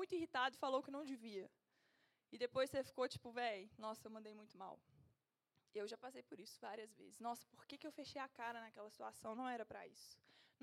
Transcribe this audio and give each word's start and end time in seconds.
muito 0.00 0.14
irritado 0.18 0.54
e 0.56 0.62
falou 0.64 0.82
que 0.84 0.96
não 0.96 1.04
devia. 1.12 1.46
E 2.32 2.38
depois 2.44 2.66
você 2.70 2.82
ficou 2.90 3.06
tipo, 3.14 3.30
velho, 3.40 3.68
nossa, 3.84 4.02
eu 4.06 4.12
mandei 4.16 4.34
muito 4.40 4.56
mal. 4.62 4.74
Eu 5.80 5.86
já 5.92 5.98
passei 6.04 6.22
por 6.30 6.38
isso 6.44 6.56
várias 6.68 6.90
vezes. 7.00 7.18
Nossa, 7.28 7.44
por 7.54 7.64
que, 7.66 7.76
que 7.80 7.86
eu 7.88 7.92
fechei 8.00 8.20
a 8.20 8.28
cara 8.40 8.58
naquela 8.64 8.90
situação? 8.94 9.34
Não 9.40 9.48
era 9.56 9.64
para 9.70 9.82
isso. 9.86 10.12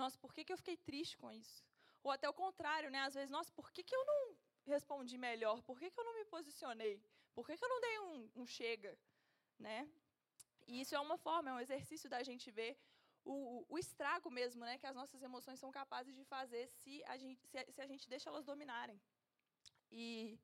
Nossa, 0.02 0.18
por 0.24 0.34
que, 0.34 0.44
que 0.46 0.54
eu 0.54 0.58
fiquei 0.62 0.78
triste 0.90 1.16
com 1.22 1.30
isso? 1.32 1.58
Ou 2.04 2.12
até 2.16 2.28
o 2.28 2.40
contrário, 2.44 2.90
né? 2.96 3.00
Às 3.10 3.14
vezes, 3.18 3.30
nossa, 3.38 3.52
por 3.60 3.68
que, 3.72 3.84
que 3.84 3.96
eu 4.00 4.06
não 4.12 4.22
respondi 4.66 5.18
melhor? 5.18 5.62
Por 5.70 5.78
que, 5.80 5.92
que 5.92 6.00
eu 6.00 6.08
não 6.10 6.16
me 6.20 6.26
posicionei? 6.26 6.96
Por 7.36 7.46
que, 7.48 7.56
que 7.58 7.66
eu 7.68 7.74
não 7.74 7.82
dei 7.88 8.00
um, 8.08 8.20
um 8.42 8.46
chega? 8.58 8.98
Né? 9.68 9.80
E 10.68 10.82
isso 10.82 10.96
é 10.96 11.00
uma 11.00 11.18
forma, 11.26 11.50
é 11.50 11.54
um 11.54 11.66
exercício 11.68 12.10
da 12.10 12.22
gente 12.30 12.50
ver 12.60 12.74
o, 13.24 13.66
o, 13.70 13.78
estrago 13.78 14.30
mesmo 14.32 14.64
né, 14.66 14.78
que 14.78 14.88
as 14.88 14.96
nossas 14.96 15.22
emoções 15.22 15.60
são 15.60 15.72
capazes 15.72 16.16
de 16.16 16.24
fazer 16.24 16.64
se 16.80 17.04
a 17.06 17.18
gente, 17.18 17.46
se, 17.52 17.72
se 17.72 17.82
a 17.82 17.88
gente 17.92 18.08
deixa 18.08 18.30
elas 18.30 18.46
dominarem. 18.46 19.00
E 19.92 20.40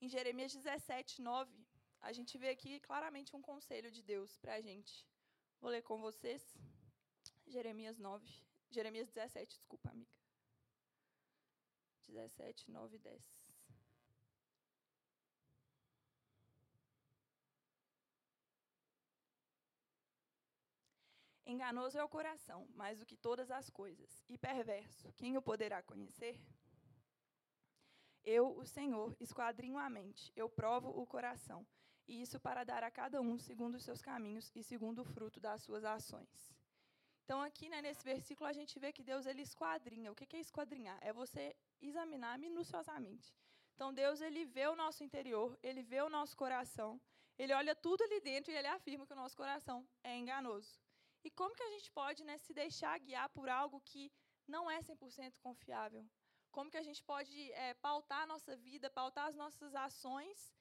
em 0.00 0.08
Jeremias 0.08 0.54
17, 0.54 1.20
9, 1.22 1.52
a 2.00 2.12
gente 2.12 2.38
vê 2.38 2.50
aqui 2.50 2.80
claramente 2.80 3.34
um 3.34 3.42
conselho 3.42 3.90
de 3.90 4.02
Deus 4.02 4.36
para 4.38 4.54
a 4.54 4.60
gente. 4.60 5.06
Vou 5.60 5.70
ler 5.70 5.82
com 5.82 6.00
vocês. 6.00 6.56
Jeremias 7.46 7.98
9. 7.98 8.26
Jeremias 8.70 9.08
17, 9.08 9.56
desculpa, 9.56 9.90
amiga. 9.90 10.10
17, 12.06 12.70
9 12.70 12.96
e 12.96 12.98
10. 12.98 13.38
Enganoso 21.46 21.96
é 21.96 22.04
o 22.04 22.08
coração, 22.08 22.68
mais 22.74 22.98
do 22.98 23.06
que 23.06 23.16
todas 23.16 23.50
as 23.50 23.70
coisas, 23.70 24.22
e 24.28 24.36
perverso, 24.36 25.10
quem 25.14 25.34
o 25.38 25.40
poderá 25.40 25.82
conhecer? 25.82 26.38
Eu, 28.30 28.46
o 28.58 28.66
Senhor, 28.66 29.16
esquadrinho 29.18 29.78
a 29.78 29.88
mente, 29.88 30.30
eu 30.36 30.50
provo 30.50 30.90
o 30.90 31.06
coração, 31.06 31.66
e 32.06 32.20
isso 32.20 32.38
para 32.38 32.62
dar 32.62 32.82
a 32.84 32.90
cada 32.90 33.22
um 33.22 33.38
segundo 33.38 33.76
os 33.76 33.84
seus 33.84 34.02
caminhos 34.02 34.52
e 34.54 34.62
segundo 34.62 34.98
o 34.98 35.04
fruto 35.14 35.40
das 35.40 35.62
suas 35.62 35.82
ações. 35.82 36.54
Então, 37.24 37.40
aqui 37.40 37.70
né, 37.70 37.80
nesse 37.80 38.04
versículo, 38.04 38.46
a 38.46 38.52
gente 38.52 38.78
vê 38.78 38.92
que 38.92 39.02
Deus 39.02 39.24
ele 39.24 39.40
esquadrinha. 39.40 40.12
O 40.12 40.14
que 40.14 40.36
é 40.36 40.40
esquadrinhar? 40.40 40.98
É 41.00 41.10
você 41.10 41.56
examinar 41.80 42.38
minuciosamente. 42.38 43.34
Então, 43.74 43.94
Deus 43.94 44.20
ele 44.20 44.44
vê 44.44 44.66
o 44.66 44.76
nosso 44.76 45.02
interior, 45.02 45.58
ele 45.62 45.82
vê 45.82 46.02
o 46.02 46.10
nosso 46.10 46.36
coração, 46.36 47.00
ele 47.38 47.54
olha 47.54 47.74
tudo 47.74 48.02
ali 48.04 48.20
dentro 48.20 48.52
e 48.52 48.56
ele 48.56 48.68
afirma 48.68 49.06
que 49.06 49.14
o 49.14 49.22
nosso 49.22 49.38
coração 49.38 49.88
é 50.04 50.14
enganoso. 50.14 50.78
E 51.24 51.30
como 51.30 51.54
que 51.54 51.62
a 51.62 51.70
gente 51.70 51.90
pode 51.92 52.24
né, 52.24 52.36
se 52.36 52.52
deixar 52.52 52.98
guiar 52.98 53.30
por 53.30 53.48
algo 53.48 53.80
que 53.80 54.12
não 54.46 54.70
é 54.70 54.80
100% 54.80 55.38
confiável? 55.38 56.06
Como 56.58 56.72
que 56.72 56.76
a 56.76 56.82
gente 56.82 57.02
pode 57.04 57.52
é, 57.52 57.74
pautar 57.74 58.22
a 58.22 58.26
nossa 58.26 58.56
vida, 58.56 58.90
pautar 58.90 59.28
as 59.28 59.36
nossas 59.36 59.76
ações 59.76 60.52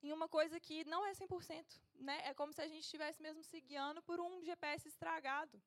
em 0.00 0.12
uma 0.12 0.28
coisa 0.28 0.60
que 0.60 0.84
não 0.84 1.04
é 1.04 1.10
100%? 1.10 1.80
Né? 1.96 2.20
É 2.24 2.32
como 2.32 2.52
se 2.52 2.62
a 2.62 2.68
gente 2.68 2.84
estivesse 2.84 3.20
mesmo 3.20 3.42
se 3.42 3.60
guiando 3.60 4.00
por 4.00 4.20
um 4.20 4.44
GPS 4.44 4.86
estragado. 4.86 5.60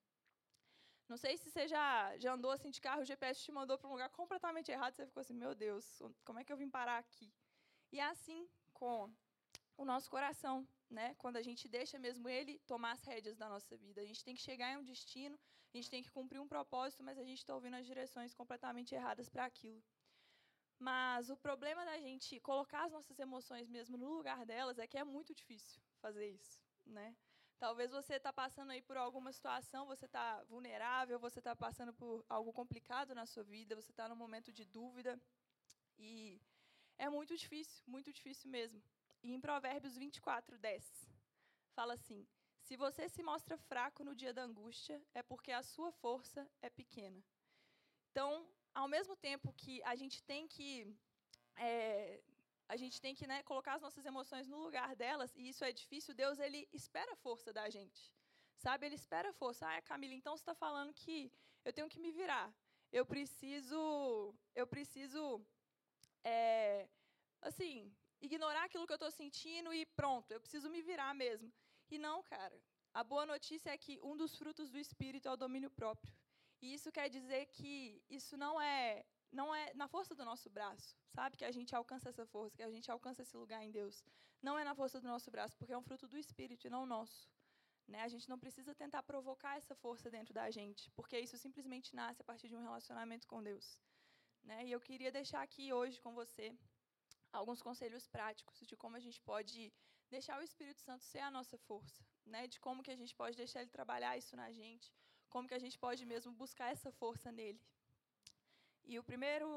Não 1.10 1.18
sei 1.18 1.36
se 1.38 1.52
você 1.52 1.68
já, 1.68 2.18
já 2.18 2.32
andou 2.32 2.52
assim 2.52 2.70
de 2.70 2.80
carro, 2.80 3.02
o 3.02 3.10
GPS 3.12 3.44
te 3.44 3.52
mandou 3.52 3.78
para 3.78 3.90
um 3.90 3.92
lugar 3.92 4.10
completamente 4.10 4.72
errado, 4.72 4.94
você 4.96 5.06
ficou 5.06 5.20
assim, 5.20 5.34
meu 5.34 5.54
Deus, 5.54 6.02
como 6.24 6.40
é 6.40 6.46
que 6.46 6.54
eu 6.54 6.58
vim 6.62 6.70
parar 6.70 6.98
aqui? 7.00 7.30
E 7.92 8.00
é 8.00 8.06
assim 8.06 8.50
com 8.72 9.14
o 9.78 9.86
nosso 9.86 10.10
coração 10.10 10.68
né? 10.94 11.16
Quando 11.16 11.38
a 11.38 11.42
gente 11.42 11.68
deixa 11.68 11.98
mesmo 12.00 12.30
ele 12.30 12.60
tomar 12.60 12.92
as 12.92 13.04
rédeas 13.04 13.38
da 13.38 13.50
nossa 13.50 13.76
vida. 13.76 14.02
A 14.02 14.06
gente 14.06 14.24
tem 14.24 14.36
que 14.36 14.42
chegar 14.42 14.72
em 14.72 14.78
um 14.78 14.84
destino, 14.84 15.38
a 15.74 15.78
gente 15.78 15.90
tem 15.90 16.04
que 16.04 16.12
cumprir 16.12 16.40
um 16.40 16.48
propósito, 16.48 17.04
mas 17.04 17.18
a 17.18 17.24
gente 17.24 17.40
está 17.40 17.54
ouvindo 17.56 17.76
as 17.76 17.86
direções 17.86 18.34
completamente 18.34 18.94
erradas 18.94 19.28
para 19.28 19.46
aquilo. 19.46 19.84
Mas 20.80 21.30
o 21.30 21.38
problema 21.38 21.84
da 21.86 21.98
gente 21.98 22.40
colocar 22.40 22.86
as 22.86 22.92
nossas 22.92 23.18
emoções 23.20 23.70
mesmo 23.70 23.98
no 23.98 24.10
lugar 24.18 24.46
delas 24.46 24.78
é 24.80 24.88
que 24.88 24.98
é 24.98 25.04
muito 25.04 25.34
difícil 25.34 25.82
fazer 26.00 26.28
isso, 26.30 26.62
né? 26.86 27.16
Talvez 27.58 27.92
você 27.92 28.16
está 28.16 28.34
passando 28.34 28.72
aí 28.72 28.82
por 28.82 28.98
alguma 28.98 29.32
situação, 29.32 29.86
você 29.86 30.06
está 30.06 30.44
vulnerável, 30.44 31.18
você 31.18 31.40
está 31.40 31.56
passando 31.56 31.94
por 31.94 32.26
algo 32.28 32.52
complicado 32.52 33.16
na 33.16 33.26
sua 33.26 33.44
vida, 33.44 33.76
você 33.76 33.92
está 33.92 34.10
num 34.10 34.18
momento 34.18 34.52
de 34.52 34.66
dúvida 34.66 35.20
e 35.98 36.42
é 36.98 37.10
muito 37.10 37.38
difícil, 37.38 37.82
muito 37.88 38.12
difícil 38.12 38.50
mesmo. 38.52 38.84
E 39.24 39.34
em 39.34 39.40
Provérbios 39.40 39.96
24, 39.96 40.58
10, 40.58 41.08
fala 41.74 41.94
assim: 41.94 42.28
Se 42.60 42.76
você 42.76 43.08
se 43.08 43.24
mostra 43.24 43.58
fraco 43.58 44.04
no 44.04 44.14
dia 44.14 44.34
da 44.34 44.44
angústia, 44.44 45.02
é 45.14 45.24
porque 45.24 45.52
a 45.52 45.64
sua 45.64 45.92
força 45.92 46.48
é 46.62 46.70
pequena. 46.70 47.24
Então, 48.12 48.46
ao 48.76 48.88
mesmo 48.88 49.16
tempo 49.16 49.54
que 49.54 49.82
a 49.84 49.96
gente 49.96 50.22
tem 50.24 50.48
que. 50.48 50.94
É, 51.56 52.22
a 52.68 52.76
gente 52.76 53.00
tem 53.00 53.14
que 53.14 53.28
né, 53.28 53.44
colocar 53.44 53.74
as 53.76 53.82
nossas 53.82 54.06
emoções 54.06 54.48
no 54.48 54.60
lugar 54.60 54.96
delas, 54.96 55.36
e 55.36 55.50
isso 55.50 55.64
é 55.64 55.72
difícil, 55.72 56.14
Deus 56.14 56.40
ele 56.40 56.68
espera 56.72 57.16
força 57.18 57.52
da 57.54 57.70
gente. 57.70 58.12
Sabe? 58.58 58.86
Ele 58.86 58.96
espera 58.96 59.34
força. 59.34 59.68
Ah, 59.68 59.82
Camila, 59.82 60.14
então 60.14 60.36
você 60.36 60.42
está 60.42 60.56
falando 60.56 60.94
que 60.94 61.32
eu 61.66 61.74
tenho 61.74 61.90
que 61.90 62.00
me 62.00 62.12
virar. 62.12 62.54
Eu 62.92 63.06
preciso. 63.06 64.34
Eu 64.56 64.66
preciso. 64.68 65.42
É, 66.24 66.88
assim, 67.42 67.92
ignorar 68.28 68.64
aquilo 68.66 68.88
que 68.88 68.94
eu 68.94 69.02
estou 69.02 69.12
sentindo 69.12 69.74
e 69.74 69.86
pronto, 70.00 70.32
eu 70.32 70.40
preciso 70.40 70.70
me 70.70 70.82
virar 70.82 71.14
mesmo. 71.14 71.52
E 71.92 71.98
não, 71.98 72.18
cara. 72.24 72.58
A 72.94 73.04
boa 73.04 73.26
notícia 73.26 73.70
é 73.72 73.78
que 73.78 74.00
um 74.10 74.16
dos 74.16 74.36
frutos 74.40 74.70
do 74.74 74.78
Espírito 74.78 75.28
é 75.28 75.32
o 75.32 75.42
domínio 75.46 75.72
próprio. 75.80 76.14
E 76.62 76.74
isso 76.76 76.92
quer 76.98 77.10
dizer 77.10 77.48
que 77.48 78.02
isso 78.10 78.38
não 78.38 78.54
é 78.62 79.06
não 79.40 79.54
é 79.54 79.74
na 79.74 79.88
força 79.88 80.14
do 80.14 80.24
nosso 80.24 80.48
braço, 80.58 80.96
sabe? 81.16 81.36
Que 81.36 81.46
a 81.52 81.52
gente 81.52 81.76
alcança 81.76 82.10
essa 82.10 82.26
força, 82.34 82.56
que 82.56 82.62
a 82.62 82.70
gente 82.76 82.90
alcança 82.96 83.24
esse 83.24 83.36
lugar 83.36 83.62
em 83.64 83.72
Deus. 83.72 84.04
Não 84.48 84.58
é 84.60 84.64
na 84.64 84.76
força 84.76 85.02
do 85.02 85.08
nosso 85.08 85.32
braço, 85.32 85.58
porque 85.58 85.74
é 85.74 85.78
um 85.78 85.82
fruto 85.82 86.08
do 86.08 86.18
Espírito 86.18 86.68
e 86.68 86.70
não 86.70 86.86
nosso. 86.86 87.28
Né? 87.88 88.02
A 88.04 88.08
gente 88.08 88.30
não 88.30 88.38
precisa 88.38 88.76
tentar 88.76 89.02
provocar 89.02 89.58
essa 89.58 89.76
força 89.76 90.10
dentro 90.12 90.34
da 90.34 90.52
gente, 90.52 90.92
porque 90.92 91.20
isso 91.20 91.38
simplesmente 91.38 91.96
nasce 91.96 92.22
a 92.22 92.26
partir 92.26 92.48
de 92.48 92.56
um 92.56 92.62
relacionamento 92.62 93.28
com 93.28 93.42
Deus. 93.42 93.82
Né? 94.44 94.66
E 94.68 94.72
eu 94.72 94.80
queria 94.80 95.12
deixar 95.12 95.42
aqui 95.42 95.74
hoje 95.74 96.00
com 96.00 96.14
você 96.14 96.56
alguns 97.40 97.62
conselhos 97.68 98.06
práticos 98.16 98.60
de 98.70 98.76
como 98.82 98.96
a 98.96 99.04
gente 99.06 99.20
pode 99.32 99.74
deixar 100.10 100.40
o 100.40 100.46
Espírito 100.50 100.80
Santo 100.88 101.04
ser 101.04 101.24
a 101.28 101.32
nossa 101.38 101.58
força, 101.58 102.02
né? 102.34 102.42
De 102.48 102.60
como 102.60 102.84
que 102.84 102.92
a 102.92 103.00
gente 103.02 103.16
pode 103.22 103.36
deixar 103.44 103.62
ele 103.62 103.78
trabalhar 103.78 104.18
isso 104.22 104.36
na 104.42 104.50
gente, 104.52 104.94
como 105.30 105.48
que 105.48 105.58
a 105.60 105.64
gente 105.66 105.78
pode 105.86 106.06
mesmo 106.06 106.32
buscar 106.44 106.72
essa 106.72 106.92
força 106.92 107.32
nele. 107.32 107.62
E 108.86 109.00
o 109.00 109.04
primeiro 109.04 109.50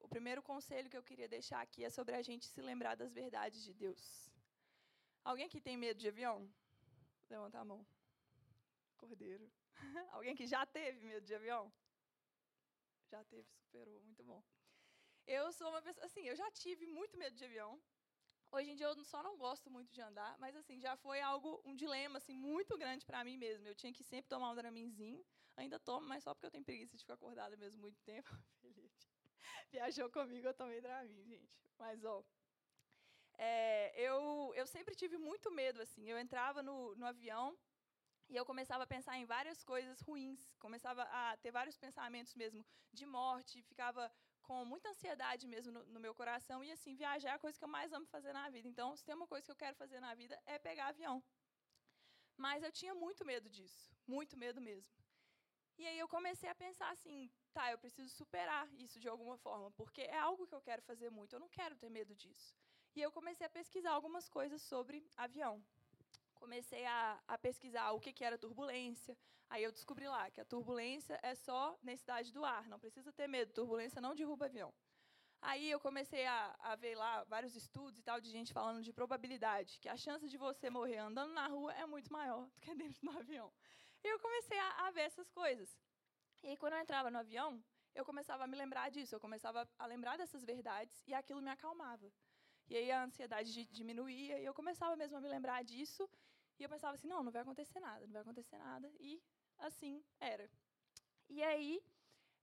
o 0.00 0.08
primeiro 0.08 0.42
conselho 0.42 0.88
que 0.88 0.96
eu 0.96 1.02
queria 1.02 1.28
deixar 1.28 1.60
aqui 1.60 1.84
é 1.84 1.90
sobre 1.90 2.14
a 2.14 2.22
gente 2.22 2.46
se 2.46 2.60
lembrar 2.60 2.94
das 2.94 3.12
verdades 3.12 3.62
de 3.64 3.74
Deus. 3.74 4.30
Alguém 5.24 5.46
aqui 5.46 5.60
tem 5.60 5.76
medo 5.76 5.98
de 5.98 6.08
avião? 6.08 6.48
Levanta 7.28 7.58
a 7.58 7.64
mão. 7.64 7.84
Cordeiro. 8.96 9.50
Alguém 10.12 10.34
que 10.36 10.46
já 10.46 10.64
teve 10.64 11.04
medo 11.04 11.26
de 11.26 11.34
avião? 11.34 11.72
Já 13.10 13.24
teve, 13.24 13.48
superou, 13.60 14.00
muito 14.04 14.22
bom. 14.22 14.42
Eu 15.28 15.52
sou 15.52 15.68
uma 15.68 15.82
pessoa, 15.82 16.06
assim, 16.06 16.22
eu 16.26 16.34
já 16.34 16.50
tive 16.50 16.86
muito 16.86 17.18
medo 17.18 17.36
de 17.36 17.44
avião. 17.44 17.78
Hoje 18.50 18.70
em 18.70 18.74
dia 18.74 18.86
eu 18.86 19.04
só 19.04 19.22
não 19.22 19.36
gosto 19.36 19.70
muito 19.70 19.92
de 19.92 20.00
andar, 20.00 20.38
mas 20.38 20.56
assim, 20.56 20.80
já 20.80 20.96
foi 20.96 21.20
algo, 21.20 21.60
um 21.66 21.74
dilema 21.74 22.16
assim 22.16 22.34
muito 22.34 22.78
grande 22.78 23.04
para 23.04 23.22
mim 23.22 23.36
mesmo. 23.36 23.68
Eu 23.68 23.74
tinha 23.74 23.92
que 23.92 24.02
sempre 24.02 24.26
tomar 24.26 24.50
um 24.50 24.54
Draminzinho. 24.54 25.22
Ainda 25.54 25.78
tomo, 25.78 26.06
mas 26.08 26.24
só 26.24 26.32
porque 26.32 26.46
eu 26.46 26.50
tenho 26.50 26.64
preguiça 26.64 26.96
de 26.96 27.02
ficar 27.02 27.14
acordada 27.14 27.56
mesmo 27.58 27.78
muito 27.82 28.00
tempo. 28.04 28.30
Felipe 28.62 28.90
viajou 29.70 30.10
comigo, 30.10 30.46
eu 30.46 30.54
tomei 30.54 30.80
Dramin, 30.80 31.22
gente. 31.24 31.60
Mas 31.78 32.02
ó, 32.04 32.24
é, 33.36 33.92
eu 34.00 34.52
eu 34.54 34.66
sempre 34.66 34.94
tive 34.94 35.18
muito 35.18 35.50
medo 35.50 35.82
assim. 35.82 36.08
Eu 36.10 36.18
entrava 36.18 36.62
no, 36.62 36.94
no 36.96 37.04
avião 37.04 37.58
e 38.30 38.36
eu 38.36 38.46
começava 38.46 38.84
a 38.84 38.86
pensar 38.86 39.18
em 39.18 39.26
várias 39.26 39.62
coisas 39.62 40.00
ruins, 40.00 40.54
começava 40.58 41.02
a 41.02 41.36
ter 41.36 41.50
vários 41.50 41.76
pensamentos 41.76 42.34
mesmo 42.34 42.64
de 42.92 43.04
morte, 43.04 43.62
ficava 43.62 44.10
com 44.48 44.64
muita 44.64 44.88
ansiedade 44.92 45.46
mesmo 45.54 45.70
no, 45.76 45.82
no, 45.94 46.00
meu 46.04 46.14
coração. 46.20 46.58
E 46.64 46.70
assim, 46.72 46.94
viajar 47.02 47.30
é 47.32 47.34
a 47.34 47.44
coisa 47.44 47.58
que 47.58 47.66
eu 47.68 47.74
mais 47.76 47.92
amo 47.92 48.06
fazer 48.06 48.32
na 48.32 48.48
vida. 48.54 48.66
Então, 48.66 48.96
se 48.96 49.04
tem 49.04 49.14
uma 49.14 49.26
coisa 49.32 49.44
que 49.44 49.52
eu 49.54 49.62
quero 49.62 49.76
fazer 49.82 50.00
na 50.00 50.14
vida 50.14 50.40
é 50.46 50.58
pegar 50.58 50.86
avião. 50.88 51.16
Mas 52.44 52.62
eu 52.62 52.72
tinha 52.72 52.94
muito 52.94 53.26
medo 53.32 53.48
disso, 53.56 53.82
muito 54.06 54.36
medo 54.44 54.60
mesmo. 54.68 54.90
E 55.80 55.86
aí 55.86 55.98
eu 55.98 56.08
comecei 56.08 56.48
a 56.48 56.54
pensar 56.54 56.90
assim, 56.96 57.30
tá, 57.52 57.70
eu 57.70 57.78
preciso 57.78 58.08
superar 58.20 58.64
isso 58.84 58.98
de 58.98 59.08
alguma 59.08 59.36
forma, 59.36 59.70
porque 59.72 60.02
é 60.02 60.18
algo 60.18 60.46
que 60.46 60.54
eu 60.58 60.62
quero 60.68 60.82
fazer 60.82 61.10
muito, 61.10 61.34
eu 61.34 61.40
não 61.44 61.50
quero 61.58 61.76
ter 61.76 61.90
medo 61.90 62.14
disso. 62.22 62.48
E 62.96 63.02
eu 63.02 63.12
comecei 63.12 63.46
a 63.46 63.50
pesquisar 63.58 63.92
algumas 63.92 64.28
coisas 64.28 64.62
sobre 64.62 65.06
avião 65.16 65.62
comecei 66.38 66.84
a, 66.86 67.20
a, 67.26 67.36
pesquisar 67.36 67.92
o 67.92 68.00
que, 68.00 68.12
que 68.12 68.24
era 68.24 68.38
turbulência. 68.38 69.16
Aí 69.50 69.62
eu 69.62 69.72
descobri 69.72 70.06
lá 70.06 70.30
que 70.30 70.40
a 70.40 70.44
turbulência 70.44 71.18
é 71.22 71.34
só 71.34 71.76
densidade 71.82 72.32
do 72.32 72.44
ar, 72.44 72.68
não 72.68 72.78
precisa 72.78 73.12
ter 73.12 73.26
medo, 73.26 73.52
turbulência 73.52 74.00
não 74.00 74.14
derruba 74.14 74.46
avião. 74.46 74.72
Aí 75.40 75.70
eu 75.70 75.78
comecei 75.78 76.26
a, 76.26 76.56
a, 76.58 76.76
ver 76.76 76.96
lá 76.96 77.24
vários 77.24 77.54
estudos 77.54 77.98
e 77.98 78.02
tal 78.02 78.20
de 78.20 78.28
gente 78.28 78.52
falando 78.52 78.82
de 78.82 78.92
probabilidade, 78.92 79.78
que 79.80 79.88
a 79.88 79.96
chance 79.96 80.28
de 80.28 80.36
você 80.36 80.68
morrer 80.68 80.98
andando 80.98 81.32
na 81.32 81.46
rua 81.46 81.72
é 81.74 81.86
muito 81.86 82.12
maior 82.12 82.46
do 82.48 82.60
que 82.60 82.74
dentro 82.74 83.00
do 83.00 83.16
avião. 83.16 83.52
E 84.02 84.08
eu 84.08 84.18
comecei 84.18 84.58
a, 84.58 84.86
a 84.86 84.90
ver 84.90 85.02
essas 85.02 85.30
coisas. 85.30 85.76
E 86.42 86.48
aí, 86.48 86.56
quando 86.56 86.74
eu 86.74 86.80
entrava 86.80 87.10
no 87.10 87.18
avião, 87.18 87.62
eu 87.94 88.04
começava 88.04 88.44
a 88.44 88.46
me 88.46 88.56
lembrar 88.56 88.90
disso, 88.90 89.14
eu 89.14 89.20
começava 89.20 89.68
a 89.78 89.86
lembrar 89.86 90.16
dessas 90.16 90.44
verdades 90.44 91.02
e 91.06 91.14
aquilo 91.14 91.42
me 91.42 91.50
acalmava. 91.50 92.12
E 92.68 92.76
aí 92.76 92.90
a 92.90 93.04
ansiedade 93.04 93.64
diminuía 93.66 94.38
e 94.40 94.44
eu 94.44 94.54
começava 94.54 94.94
mesmo 94.96 95.16
a 95.16 95.20
me 95.20 95.28
lembrar 95.28 95.62
disso 95.64 96.08
e 96.58 96.62
eu 96.62 96.68
pensava 96.68 96.94
assim, 96.94 97.08
não, 97.08 97.22
não 97.22 97.32
vai 97.32 97.42
acontecer 97.42 97.80
nada, 97.80 98.04
não 98.06 98.12
vai 98.12 98.22
acontecer 98.22 98.58
nada 98.58 98.90
e 99.00 99.22
assim 99.58 100.02
era. 100.20 100.50
E 101.28 101.42
aí, 101.42 101.82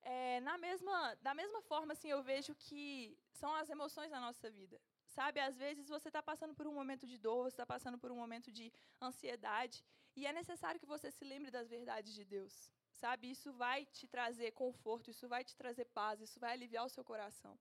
é, 0.01 0.39
na 0.41 0.57
mesma, 0.57 1.15
da 1.15 1.33
mesma 1.33 1.61
forma, 1.61 1.93
assim, 1.93 2.09
eu 2.09 2.21
vejo 2.21 2.53
que 2.55 3.17
são 3.31 3.53
as 3.55 3.69
emoções 3.69 4.11
na 4.11 4.21
nossa 4.21 4.49
vida. 4.49 4.79
Sabe, 5.07 5.39
às 5.39 5.57
vezes 5.57 5.87
você 5.87 6.09
está 6.09 6.21
passando 6.21 6.53
por 6.53 6.67
um 6.67 6.73
momento 6.73 7.07
de 7.07 7.17
dor, 7.17 7.43
você 7.43 7.55
está 7.55 7.65
passando 7.65 7.97
por 7.97 8.11
um 8.11 8.15
momento 8.23 8.51
de 8.51 8.71
ansiedade, 9.01 9.83
e 10.15 10.25
é 10.25 10.33
necessário 10.33 10.79
que 10.79 10.85
você 10.85 11.09
se 11.11 11.25
lembre 11.25 11.51
das 11.51 11.69
verdades 11.69 12.13
de 12.13 12.23
Deus. 12.23 12.69
Sabe, 12.91 13.29
isso 13.29 13.51
vai 13.53 13.85
te 13.85 14.07
trazer 14.07 14.51
conforto, 14.51 15.09
isso 15.09 15.27
vai 15.27 15.43
te 15.43 15.55
trazer 15.55 15.85
paz, 15.85 16.21
isso 16.21 16.39
vai 16.39 16.53
aliviar 16.53 16.85
o 16.85 16.89
seu 16.89 17.03
coração. 17.03 17.57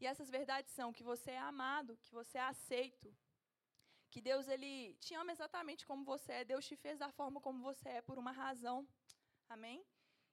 E 0.00 0.06
essas 0.06 0.30
verdades 0.30 0.72
são 0.72 0.92
que 0.92 1.02
você 1.02 1.30
é 1.30 1.38
amado, 1.38 1.96
que 2.02 2.12
você 2.12 2.36
é 2.38 2.42
aceito, 2.42 3.14
que 4.10 4.20
Deus 4.20 4.46
ele 4.48 4.94
te 4.94 5.14
ama 5.14 5.32
exatamente 5.32 5.86
como 5.86 6.04
você 6.04 6.32
é, 6.32 6.44
Deus 6.44 6.66
te 6.66 6.76
fez 6.76 6.98
da 6.98 7.10
forma 7.10 7.40
como 7.40 7.62
você 7.62 7.88
é 7.88 8.02
por 8.02 8.18
uma 8.18 8.32
razão. 8.32 8.86
Amém? 9.48 9.84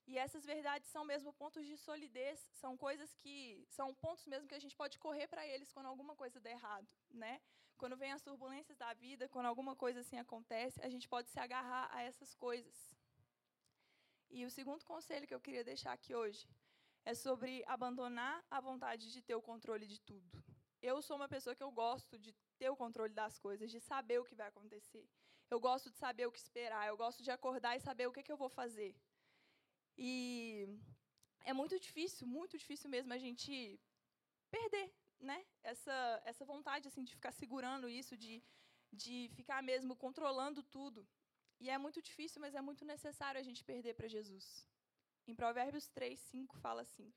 E 0.05 0.17
essas 0.17 0.45
verdades 0.45 0.89
são 0.89 1.05
mesmo 1.05 1.31
pontos 1.33 1.65
de 1.65 1.77
solidez, 1.77 2.39
são 2.53 2.75
coisas 2.75 3.13
que 3.15 3.65
são 3.69 3.93
pontos 3.95 4.25
mesmo 4.25 4.47
que 4.47 4.55
a 4.55 4.59
gente 4.59 4.75
pode 4.75 4.99
correr 4.99 5.27
para 5.27 5.47
eles 5.47 5.71
quando 5.71 5.85
alguma 5.85 6.15
coisa 6.15 6.41
der 6.41 6.51
errado, 6.51 6.87
né? 7.09 7.41
Quando 7.77 7.95
vem 7.95 8.11
as 8.11 8.21
turbulências 8.21 8.77
da 8.77 8.93
vida, 8.93 9.29
quando 9.29 9.45
alguma 9.45 9.75
coisa 9.75 10.01
assim 10.01 10.17
acontece, 10.17 10.81
a 10.81 10.89
gente 10.89 11.07
pode 11.07 11.29
se 11.29 11.39
agarrar 11.39 11.89
a 11.93 12.01
essas 12.01 12.33
coisas. 12.35 12.93
E 14.29 14.45
o 14.45 14.51
segundo 14.51 14.83
conselho 14.83 15.27
que 15.27 15.33
eu 15.33 15.39
queria 15.39 15.63
deixar 15.63 15.93
aqui 15.93 16.13
hoje 16.13 16.47
é 17.05 17.13
sobre 17.13 17.63
abandonar 17.67 18.45
a 18.49 18.59
vontade 18.59 19.11
de 19.11 19.21
ter 19.21 19.35
o 19.35 19.41
controle 19.41 19.85
de 19.87 19.99
tudo. 19.99 20.43
Eu 20.81 21.01
sou 21.01 21.15
uma 21.15 21.29
pessoa 21.29 21.55
que 21.55 21.63
eu 21.63 21.71
gosto 21.71 22.17
de 22.17 22.33
ter 22.57 22.69
o 22.69 22.75
controle 22.75 23.13
das 23.13 23.39
coisas, 23.39 23.71
de 23.71 23.79
saber 23.79 24.19
o 24.19 24.25
que 24.25 24.35
vai 24.35 24.47
acontecer. 24.47 25.07
Eu 25.49 25.59
gosto 25.59 25.89
de 25.91 25.97
saber 25.97 26.25
o 26.27 26.31
que 26.31 26.39
esperar, 26.39 26.87
eu 26.87 26.97
gosto 26.97 27.21
de 27.23 27.31
acordar 27.31 27.75
e 27.75 27.79
saber 27.79 28.07
o 28.07 28.11
que, 28.11 28.23
que 28.23 28.31
eu 28.31 28.37
vou 28.37 28.49
fazer. 28.49 28.95
E 29.97 30.67
é 31.41 31.53
muito 31.53 31.79
difícil, 31.79 32.25
muito 32.27 32.57
difícil 32.57 32.89
mesmo 32.89 33.13
a 33.13 33.17
gente 33.17 33.79
perder, 34.49 34.93
né? 35.19 35.45
Essa 35.61 36.21
essa 36.25 36.45
vontade 36.45 36.87
assim 36.87 37.03
de 37.03 37.13
ficar 37.17 37.31
segurando 37.31 37.87
isso, 37.87 38.17
de 38.17 38.43
de 38.91 39.29
ficar 39.35 39.61
mesmo 39.63 39.95
controlando 39.95 40.61
tudo. 40.63 41.07
E 41.59 41.69
é 41.69 41.77
muito 41.77 42.01
difícil, 42.01 42.41
mas 42.41 42.55
é 42.55 42.61
muito 42.61 42.83
necessário 42.85 43.39
a 43.39 43.43
gente 43.43 43.63
perder 43.63 43.93
para 43.95 44.07
Jesus. 44.07 44.67
Em 45.25 45.33
Provérbios 45.33 45.87
3, 45.89 46.19
5 46.19 46.57
fala 46.57 46.81
assim: 46.81 47.13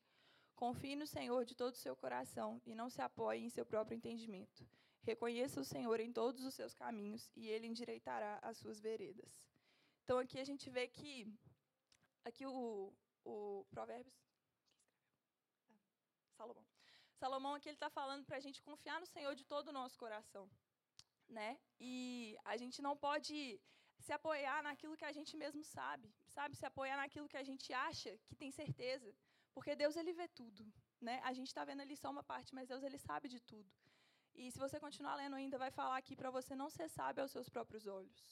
Confie 0.54 0.96
no 0.96 1.06
Senhor 1.06 1.44
de 1.44 1.54
todo 1.54 1.74
o 1.74 1.78
seu 1.84 1.96
coração 1.96 2.62
e 2.64 2.74
não 2.74 2.88
se 2.88 3.02
apoie 3.02 3.40
em 3.44 3.50
seu 3.50 3.66
próprio 3.66 3.96
entendimento. 3.96 4.66
Reconheça 5.02 5.60
o 5.60 5.64
Senhor 5.64 5.98
em 6.00 6.12
todos 6.12 6.44
os 6.44 6.54
seus 6.54 6.72
caminhos 6.74 7.30
e 7.36 7.48
ele 7.48 7.66
endireitará 7.66 8.38
as 8.42 8.56
suas 8.58 8.80
veredas. 8.80 9.44
Então 10.02 10.18
aqui 10.18 10.38
a 10.38 10.44
gente 10.44 10.70
vê 10.70 10.86
que 10.88 11.32
aqui 12.24 12.46
o, 12.46 12.92
o 13.24 13.66
Provérbios. 13.70 14.16
Ah, 15.68 15.82
Salomão. 16.36 16.66
Salomão 17.14 17.54
aqui 17.54 17.68
ele 17.68 17.76
está 17.76 17.90
falando 17.90 18.24
para 18.24 18.36
a 18.36 18.40
gente 18.40 18.62
confiar 18.62 19.00
no 19.00 19.06
Senhor 19.06 19.34
de 19.34 19.44
todo 19.44 19.68
o 19.68 19.72
nosso 19.72 19.98
coração. 19.98 20.48
Né? 21.28 21.58
E 21.80 22.38
a 22.44 22.56
gente 22.56 22.80
não 22.80 22.96
pode 22.96 23.60
se 23.98 24.12
apoiar 24.12 24.62
naquilo 24.62 24.96
que 24.96 25.04
a 25.04 25.12
gente 25.12 25.36
mesmo 25.36 25.64
sabe, 25.64 26.08
sabe? 26.36 26.56
Se 26.60 26.66
apoiar 26.70 26.96
naquilo 27.02 27.30
que 27.32 27.40
a 27.42 27.46
gente 27.50 27.68
acha 27.88 28.10
que 28.26 28.36
tem 28.42 28.50
certeza. 28.60 29.10
Porque 29.54 29.74
Deus 29.82 29.96
ele 30.00 30.12
vê 30.20 30.28
tudo. 30.40 30.62
Né? 31.06 31.16
A 31.30 31.32
gente 31.36 31.50
está 31.52 31.64
vendo 31.70 31.82
ali 31.84 31.96
só 32.02 32.08
uma 32.16 32.24
parte, 32.32 32.54
mas 32.56 32.68
Deus 32.72 32.82
ele 32.88 32.98
sabe 33.08 33.28
de 33.34 33.40
tudo. 33.50 33.70
E 34.40 34.50
se 34.52 34.58
você 34.64 34.78
continuar 34.86 35.14
lendo 35.22 35.36
ainda, 35.40 35.56
vai 35.64 35.70
falar 35.70 35.96
aqui 35.98 36.14
para 36.20 36.30
você 36.38 36.54
não 36.62 36.68
ser 36.76 36.88
sábio 36.98 37.22
aos 37.22 37.32
seus 37.36 37.48
próprios 37.48 37.86
olhos 37.98 38.22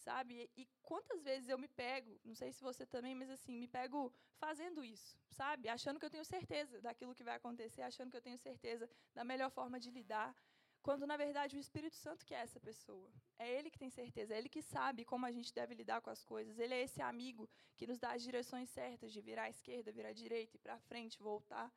sabe? 0.00 0.50
E 0.56 0.66
quantas 0.82 1.22
vezes 1.22 1.48
eu 1.48 1.58
me 1.58 1.68
pego, 1.68 2.18
não 2.24 2.34
sei 2.34 2.50
se 2.52 2.62
você 2.62 2.86
também, 2.86 3.14
mas 3.14 3.30
assim, 3.30 3.58
me 3.58 3.68
pego 3.68 4.12
fazendo 4.38 4.82
isso, 4.82 5.16
sabe? 5.30 5.68
Achando 5.68 5.98
que 6.00 6.06
eu 6.06 6.10
tenho 6.10 6.24
certeza 6.24 6.80
daquilo 6.80 7.14
que 7.14 7.22
vai 7.22 7.36
acontecer, 7.36 7.82
achando 7.82 8.10
que 8.10 8.16
eu 8.16 8.22
tenho 8.22 8.38
certeza 8.38 8.88
da 9.14 9.22
melhor 9.22 9.50
forma 9.50 9.78
de 9.78 9.90
lidar, 9.90 10.34
quando 10.82 11.06
na 11.06 11.16
verdade 11.16 11.56
o 11.56 11.60
Espírito 11.60 11.96
Santo 11.96 12.24
que 12.24 12.34
é 12.34 12.38
essa 12.38 12.60
pessoa. 12.60 13.10
É 13.38 13.48
ele 13.58 13.70
que 13.70 13.78
tem 13.78 13.90
certeza, 13.90 14.34
é 14.34 14.38
ele 14.38 14.48
que 14.48 14.62
sabe 14.62 15.04
como 15.04 15.26
a 15.26 15.32
gente 15.32 15.52
deve 15.52 15.74
lidar 15.74 16.00
com 16.00 16.10
as 16.10 16.24
coisas. 16.24 16.58
Ele 16.58 16.74
é 16.74 16.82
esse 16.82 17.00
amigo 17.02 17.48
que 17.76 17.86
nos 17.86 17.98
dá 17.98 18.12
as 18.12 18.22
direções 18.22 18.68
certas 18.70 19.12
de 19.12 19.20
virar 19.20 19.44
à 19.44 19.50
esquerda, 19.50 19.92
virar 19.92 20.10
à 20.10 20.12
direita, 20.12 20.56
ir 20.56 20.60
para 20.60 20.78
frente, 20.80 21.18
voltar. 21.18 21.72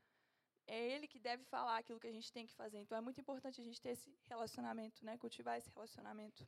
É 0.65 0.79
ele 0.91 1.07
que 1.07 1.19
deve 1.19 1.43
falar 1.43 1.77
aquilo 1.77 1.99
que 1.99 2.07
a 2.07 2.11
gente 2.11 2.31
tem 2.31 2.45
que 2.45 2.53
fazer. 2.53 2.79
Então 2.79 2.97
é 2.97 3.01
muito 3.01 3.19
importante 3.19 3.59
a 3.59 3.63
gente 3.63 3.81
ter 3.81 3.89
esse 3.89 4.09
relacionamento, 4.29 5.05
né? 5.05 5.17
Cultivar 5.17 5.57
esse 5.57 5.69
relacionamento. 5.69 6.47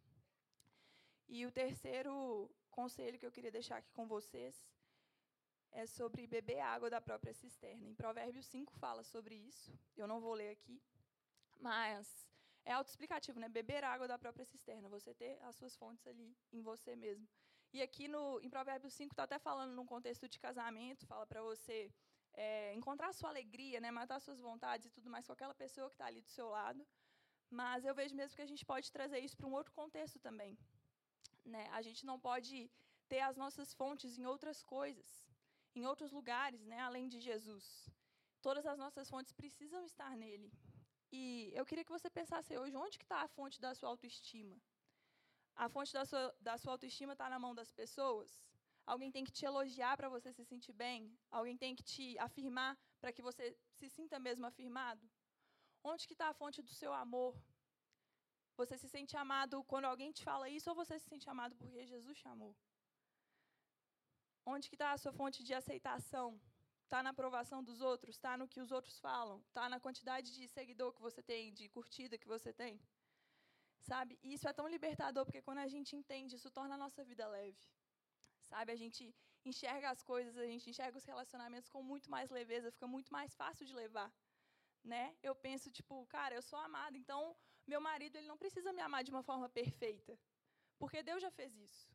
E 1.27 1.45
o 1.45 1.51
terceiro 1.51 2.49
conselho 2.71 3.19
que 3.19 3.25
eu 3.25 3.31
queria 3.31 3.51
deixar 3.51 3.77
aqui 3.77 3.91
com 3.91 4.05
vocês 4.07 4.55
é 5.71 5.85
sobre 5.85 6.25
beber 6.25 6.59
água 6.59 6.89
da 6.89 7.01
própria 7.01 7.33
cisterna. 7.33 7.87
Em 7.87 7.95
Provérbios 7.95 8.45
5 8.45 8.71
fala 8.73 9.03
sobre 9.03 9.35
isso. 9.35 9.77
Eu 9.97 10.07
não 10.07 10.21
vou 10.21 10.33
ler 10.33 10.51
aqui, 10.51 10.81
mas 11.59 12.07
é 12.65 12.73
autoexplicativo, 12.73 13.39
né? 13.39 13.47
Beber 13.47 13.83
água 13.83 14.07
da 14.07 14.17
própria 14.17 14.45
cisterna, 14.45 14.89
você 14.89 15.13
ter 15.13 15.37
as 15.43 15.55
suas 15.55 15.75
fontes 15.75 16.05
ali 16.07 16.35
em 16.51 16.61
você 16.61 16.95
mesmo. 16.95 17.27
E 17.71 17.81
aqui 17.81 18.07
no, 18.07 18.39
em 18.41 18.49
Provérbios 18.49 18.93
5 18.93 19.13
está 19.13 19.23
até 19.23 19.37
falando 19.37 19.73
num 19.73 19.85
contexto 19.85 20.27
de 20.27 20.39
casamento, 20.39 21.05
fala 21.05 21.27
para 21.27 21.41
você 21.41 21.91
é, 22.33 22.73
encontrar 22.73 23.13
sua 23.13 23.29
alegria, 23.29 23.79
né? 23.79 23.91
matar 23.91 24.19
suas 24.19 24.39
vontades 24.39 24.87
e 24.87 24.89
tudo 24.89 25.09
mais 25.09 25.25
com 25.27 25.33
aquela 25.33 25.53
pessoa 25.53 25.89
que 25.89 25.95
está 25.95 26.05
ali 26.05 26.21
do 26.21 26.29
seu 26.29 26.47
lado. 26.49 26.85
Mas 27.49 27.85
eu 27.85 27.93
vejo 27.93 28.15
mesmo 28.15 28.35
que 28.35 28.41
a 28.41 28.47
gente 28.47 28.65
pode 28.65 28.91
trazer 28.91 29.19
isso 29.19 29.37
para 29.37 29.47
um 29.47 29.53
outro 29.53 29.73
contexto 29.73 30.19
também. 30.19 30.57
Né? 31.45 31.67
A 31.71 31.81
gente 31.81 32.05
não 32.05 32.19
pode 32.19 32.71
ter 33.07 33.19
as 33.19 33.37
nossas 33.37 33.73
fontes 33.73 34.17
em 34.17 34.25
outras 34.25 34.63
coisas, 34.63 35.23
em 35.75 35.85
outros 35.85 36.11
lugares, 36.11 36.65
né? 36.65 36.79
além 36.79 37.07
de 37.07 37.19
Jesus. 37.19 37.89
Todas 38.41 38.65
as 38.65 38.77
nossas 38.77 39.09
fontes 39.09 39.33
precisam 39.33 39.83
estar 39.85 40.15
nele. 40.15 40.51
E 41.11 41.51
eu 41.53 41.65
queria 41.65 41.85
que 41.85 41.91
você 41.91 42.09
pensasse 42.09 42.57
hoje, 42.57 42.75
onde 42.75 42.97
que 42.97 43.05
está 43.05 43.21
a 43.21 43.27
fonte 43.27 43.59
da 43.61 43.73
sua 43.73 43.89
autoestima? 43.89 44.55
A 45.55 45.69
fonte 45.69 45.93
da 45.93 46.05
sua, 46.05 46.35
da 46.39 46.57
sua 46.57 46.73
autoestima 46.73 47.13
está 47.13 47.29
na 47.29 47.39
mão 47.39 47.53
das 47.55 47.71
pessoas? 47.71 48.43
Alguém 48.85 49.11
tem 49.11 49.23
que 49.23 49.31
te 49.31 49.45
elogiar 49.45 49.95
para 49.97 50.09
você 50.09 50.31
se 50.31 50.43
sentir 50.43 50.73
bem? 50.73 51.17
Alguém 51.31 51.57
tem 51.57 51.75
que 51.75 51.83
te 51.83 52.17
afirmar 52.19 52.77
para 52.99 53.11
que 53.11 53.21
você 53.21 53.57
se 53.71 53.89
sinta 53.89 54.19
mesmo 54.19 54.45
afirmado? 54.45 55.09
Onde 55.83 56.05
que 56.07 56.13
está 56.13 56.27
a 56.29 56.33
fonte 56.33 56.61
do 56.61 56.73
seu 56.73 56.93
amor? 56.93 57.35
Você 58.57 58.77
se 58.77 58.87
sente 58.87 59.15
amado 59.17 59.63
quando 59.63 59.85
alguém 59.85 60.11
te 60.11 60.23
fala 60.23 60.49
isso 60.49 60.69
ou 60.69 60.75
você 60.75 60.97
se 60.99 61.07
sente 61.09 61.29
amado 61.29 61.55
porque 61.55 61.85
Jesus 61.85 62.17
chamou? 62.17 62.55
Onde 64.45 64.69
que 64.69 64.75
está 64.75 64.91
a 64.91 64.97
sua 64.97 65.11
fonte 65.11 65.43
de 65.43 65.53
aceitação? 65.53 66.39
Está 66.85 67.01
na 67.01 67.09
aprovação 67.09 67.63
dos 67.63 67.81
outros? 67.81 68.15
Está 68.15 68.37
no 68.37 68.47
que 68.47 68.61
os 68.61 68.71
outros 68.71 68.99
falam? 68.99 69.37
Está 69.47 69.67
na 69.67 69.79
quantidade 69.79 70.31
de 70.35 70.47
seguidor 70.47 70.93
que 70.93 71.01
você 71.01 71.21
tem, 71.21 71.51
de 71.51 71.67
curtida 71.67 72.17
que 72.17 72.27
você 72.27 72.53
tem? 72.53 72.79
Sabe? 73.79 74.19
E 74.23 74.33
isso 74.35 74.47
é 74.47 74.53
tão 74.53 74.67
libertador, 74.67 75.25
porque 75.25 75.41
quando 75.41 75.59
a 75.59 75.67
gente 75.67 75.95
entende, 75.95 76.35
isso 76.35 76.51
torna 76.51 76.75
a 76.75 76.77
nossa 76.77 77.03
vida 77.03 77.27
leve. 77.27 77.63
Sabe? 78.43 78.71
A 78.71 78.75
gente 78.75 79.13
enxerga 79.43 79.89
as 79.89 80.03
coisas, 80.03 80.37
a 80.37 80.45
gente 80.45 80.69
enxerga 80.69 80.97
os 80.97 81.05
relacionamentos 81.05 81.69
com 81.69 81.81
muito 81.81 82.09
mais 82.09 82.29
leveza, 82.29 82.71
fica 82.71 82.87
muito 82.87 83.11
mais 83.11 83.35
fácil 83.35 83.65
de 83.65 83.73
levar. 83.73 84.11
Né? 84.83 85.15
Eu 85.23 85.35
penso, 85.35 85.71
tipo, 85.71 86.05
cara, 86.05 86.35
eu 86.35 86.43
sou 86.43 86.59
amada, 86.59 86.95
então 86.95 87.35
meu 87.65 87.81
marido 87.81 88.15
ele 88.15 88.27
não 88.27 88.37
precisa 88.37 88.71
me 88.71 88.81
amar 88.81 89.03
de 89.03 89.09
uma 89.09 89.23
forma 89.23 89.49
perfeita, 89.49 90.19
porque 90.77 91.01
Deus 91.01 91.21
já 91.21 91.31
fez 91.31 91.55
isso. 91.55 91.94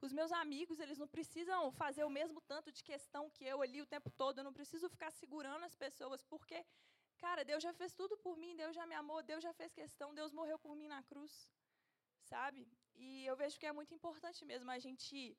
Os 0.00 0.12
meus 0.12 0.30
amigos, 0.30 0.78
eles 0.78 0.98
não 0.98 1.08
precisam 1.08 1.72
fazer 1.72 2.04
o 2.04 2.10
mesmo 2.10 2.40
tanto 2.40 2.70
de 2.70 2.82
questão 2.82 3.30
que 3.30 3.44
eu 3.44 3.62
ali 3.62 3.80
o 3.80 3.86
tempo 3.86 4.10
todo, 4.10 4.38
eu 4.38 4.44
não 4.44 4.52
preciso 4.52 4.88
ficar 4.88 5.10
segurando 5.10 5.64
as 5.64 5.74
pessoas, 5.74 6.22
porque, 6.22 6.64
cara, 7.18 7.44
Deus 7.44 7.62
já 7.62 7.72
fez 7.72 7.92
tudo 7.92 8.16
por 8.18 8.36
mim, 8.36 8.56
Deus 8.56 8.74
já 8.74 8.86
me 8.86 8.94
amou, 8.94 9.22
Deus 9.22 9.42
já 9.42 9.52
fez 9.54 9.72
questão, 9.72 10.14
Deus 10.14 10.32
morreu 10.32 10.58
por 10.58 10.76
mim 10.76 10.86
na 10.86 11.02
cruz, 11.02 11.50
sabe? 12.22 12.68
E 12.94 13.24
eu 13.24 13.36
vejo 13.36 13.58
que 13.58 13.66
é 13.66 13.72
muito 13.72 13.94
importante 13.94 14.44
mesmo 14.44 14.70
a 14.70 14.78
gente 14.78 15.36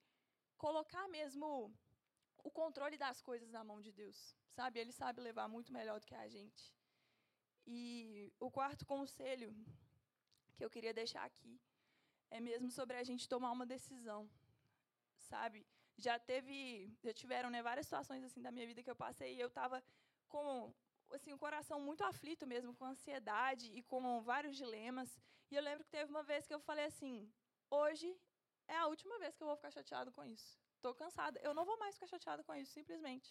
colocar 0.57 1.07
mesmo 1.07 1.71
o 2.43 2.49
controle 2.49 2.97
das 2.97 3.21
coisas 3.21 3.51
na 3.51 3.63
mão 3.63 3.79
de 3.79 3.91
Deus, 3.91 4.35
sabe? 4.57 4.79
Ele 4.79 4.91
sabe 4.91 5.21
levar 5.21 5.47
muito 5.47 5.71
melhor 5.71 5.99
do 5.99 6.05
que 6.05 6.15
a 6.15 6.27
gente. 6.27 6.73
E 7.65 8.31
o 8.39 8.49
quarto 8.49 8.85
conselho 8.85 9.53
que 10.55 10.63
eu 10.65 10.69
queria 10.69 10.93
deixar 10.93 11.23
aqui 11.23 11.59
é 12.29 12.39
mesmo 12.39 12.69
sobre 12.71 12.97
a 12.97 13.03
gente 13.03 13.27
tomar 13.27 13.51
uma 13.51 13.65
decisão, 13.65 14.29
sabe? 15.27 15.65
Já 15.97 16.19
teve, 16.19 16.91
já 17.03 17.13
tiveram 17.13 17.49
né, 17.49 17.61
várias 17.61 17.85
situações 17.87 18.23
assim 18.23 18.41
da 18.41 18.51
minha 18.51 18.67
vida 18.67 18.83
que 18.83 18.89
eu 18.89 18.95
passei 18.95 19.35
e 19.35 19.39
eu 19.39 19.47
estava 19.47 19.83
com 20.27 20.73
assim 21.11 21.33
o 21.33 21.37
coração 21.37 21.79
muito 21.79 22.03
aflito 22.03 22.45
mesmo, 22.45 22.75
com 22.75 22.85
ansiedade 22.85 23.67
e 23.77 23.81
com 23.83 24.21
vários 24.21 24.55
dilemas. 24.55 25.09
E 25.49 25.55
eu 25.55 25.63
lembro 25.67 25.83
que 25.83 25.89
teve 25.89 26.09
uma 26.11 26.23
vez 26.23 26.45
que 26.45 26.53
eu 26.53 26.59
falei 26.59 26.85
assim: 26.85 27.31
hoje 27.69 28.09
é 28.67 28.77
a 28.77 28.87
última 28.87 29.17
vez 29.19 29.35
que 29.35 29.43
eu 29.43 29.47
vou 29.47 29.55
ficar 29.55 29.71
chateado 29.71 30.11
com 30.11 30.23
isso. 30.23 30.59
Estou 30.75 30.93
cansada, 30.93 31.39
eu 31.41 31.53
não 31.53 31.65
vou 31.65 31.77
mais 31.77 31.95
ficar 31.95 32.07
chateada 32.07 32.43
com 32.43 32.53
isso, 32.55 32.71
simplesmente. 32.71 33.29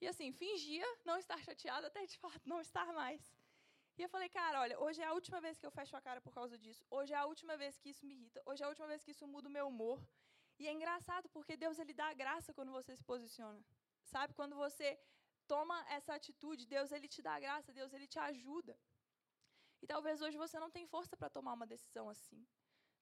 E 0.00 0.06
assim, 0.08 0.32
fingia 0.32 0.86
não 1.04 1.18
estar 1.18 1.38
chateada 1.44 1.86
até 1.86 2.04
de 2.06 2.18
fato 2.18 2.48
não 2.48 2.60
estar 2.60 2.90
mais. 2.92 3.22
E 3.98 4.02
eu 4.02 4.08
falei, 4.08 4.30
cara, 4.30 4.60
olha, 4.62 4.80
hoje 4.80 5.02
é 5.02 5.04
a 5.04 5.12
última 5.12 5.40
vez 5.42 5.58
que 5.58 5.66
eu 5.66 5.70
fecho 5.70 5.94
a 5.94 6.00
cara 6.00 6.20
por 6.22 6.32
causa 6.32 6.56
disso. 6.58 6.82
Hoje 6.90 7.12
é 7.12 7.16
a 7.16 7.26
última 7.26 7.54
vez 7.62 7.76
que 7.76 7.90
isso 7.90 8.06
me 8.06 8.14
irrita. 8.14 8.42
Hoje 8.46 8.62
é 8.62 8.66
a 8.66 8.68
última 8.70 8.86
vez 8.86 9.04
que 9.04 9.10
isso 9.10 9.26
muda 9.26 9.46
o 9.48 9.52
meu 9.52 9.68
humor. 9.68 10.00
E 10.60 10.66
é 10.68 10.72
engraçado 10.78 11.26
porque 11.34 11.56
Deus 11.64 11.78
ele 11.82 11.94
dá 12.00 12.08
graça 12.22 12.52
quando 12.56 12.72
você 12.78 12.94
se 12.94 13.04
posiciona. 13.10 13.60
Sabe? 14.12 14.34
Quando 14.38 14.54
você 14.64 14.88
toma 15.52 15.76
essa 15.96 16.12
atitude, 16.14 16.66
Deus 16.74 16.92
ele 16.96 17.08
te 17.14 17.22
dá 17.28 17.34
graça, 17.44 17.72
Deus 17.72 17.92
ele 17.94 18.06
te 18.14 18.18
ajuda. 18.30 18.74
E 19.82 19.86
talvez 19.92 20.20
hoje 20.20 20.36
você 20.44 20.58
não 20.64 20.70
tenha 20.70 20.86
força 20.86 21.16
para 21.16 21.30
tomar 21.36 21.54
uma 21.54 21.66
decisão 21.74 22.08
assim. 22.14 22.40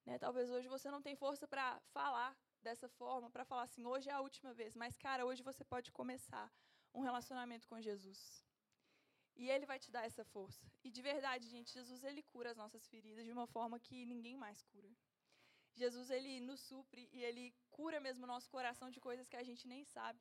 Né? 0.05 0.17
Talvez 0.17 0.49
hoje 0.49 0.69
você 0.75 0.89
não 0.89 1.01
tenha 1.01 1.17
força 1.17 1.45
para 1.53 1.67
falar 1.97 2.31
dessa 2.61 2.87
forma, 2.87 3.29
para 3.29 3.43
falar 3.43 3.63
assim, 3.63 3.85
hoje 3.85 4.09
é 4.09 4.13
a 4.13 4.21
última 4.21 4.53
vez. 4.53 4.73
Mas, 4.75 4.97
cara, 4.97 5.25
hoje 5.25 5.43
você 5.43 5.63
pode 5.65 5.91
começar 5.91 6.49
um 6.93 7.01
relacionamento 7.01 7.67
com 7.67 7.81
Jesus. 7.81 8.21
E 9.35 9.49
ele 9.49 9.65
vai 9.65 9.79
te 9.79 9.91
dar 9.91 10.05
essa 10.05 10.23
força. 10.23 10.65
E 10.81 10.89
de 10.89 11.01
verdade, 11.01 11.45
gente, 11.49 11.73
Jesus 11.73 12.03
ele 12.05 12.23
cura 12.23 12.51
as 12.51 12.57
nossas 12.57 12.87
feridas 12.87 13.25
de 13.25 13.33
uma 13.33 13.47
forma 13.47 13.77
que 13.79 14.05
ninguém 14.05 14.37
mais 14.37 14.63
cura. 14.63 14.89
Jesus 15.75 16.09
ele 16.09 16.39
nos 16.41 16.59
supre 16.59 17.09
e 17.11 17.23
ele 17.23 17.53
cura 17.69 17.99
mesmo 17.99 18.23
o 18.23 18.27
nosso 18.27 18.49
coração 18.49 18.89
de 18.89 18.99
coisas 18.99 19.27
que 19.29 19.35
a 19.35 19.43
gente 19.43 19.67
nem 19.67 19.83
sabe. 19.83 20.19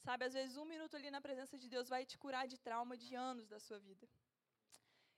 Sabe, 0.00 0.24
às 0.24 0.32
vezes 0.32 0.56
um 0.56 0.64
minuto 0.64 0.96
ali 0.96 1.10
na 1.10 1.20
presença 1.20 1.58
de 1.58 1.68
Deus 1.68 1.88
vai 1.88 2.04
te 2.04 2.18
curar 2.18 2.46
de 2.46 2.58
trauma 2.58 2.96
de 2.96 3.14
anos 3.14 3.48
da 3.48 3.60
sua 3.60 3.78
vida. 3.78 4.08